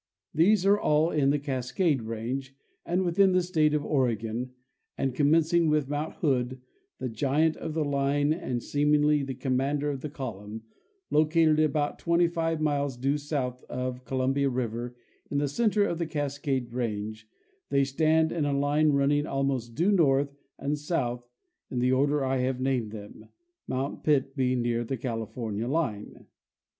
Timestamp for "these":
0.33-0.65